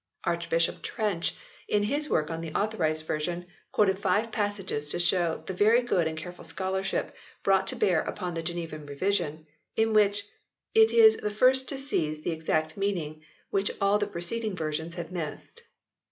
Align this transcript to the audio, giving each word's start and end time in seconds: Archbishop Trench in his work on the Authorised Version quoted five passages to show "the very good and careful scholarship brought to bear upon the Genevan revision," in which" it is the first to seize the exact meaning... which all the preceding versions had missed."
Archbishop 0.23 0.81
Trench 0.81 1.35
in 1.67 1.83
his 1.83 2.09
work 2.09 2.31
on 2.31 2.41
the 2.41 2.51
Authorised 2.55 3.05
Version 3.05 3.45
quoted 3.71 3.99
five 3.99 4.31
passages 4.31 4.89
to 4.89 4.97
show 4.97 5.43
"the 5.45 5.53
very 5.53 5.83
good 5.83 6.07
and 6.07 6.17
careful 6.17 6.43
scholarship 6.43 7.15
brought 7.43 7.67
to 7.67 7.75
bear 7.75 8.01
upon 8.01 8.33
the 8.33 8.41
Genevan 8.41 8.87
revision," 8.87 9.45
in 9.75 9.93
which" 9.93 10.25
it 10.81 10.89
is 10.91 11.17
the 11.17 11.29
first 11.29 11.69
to 11.69 11.77
seize 11.77 12.23
the 12.23 12.31
exact 12.31 12.75
meaning... 12.75 13.21
which 13.51 13.69
all 13.79 13.99
the 13.99 14.07
preceding 14.07 14.55
versions 14.55 14.95
had 14.95 15.11
missed." 15.11 15.61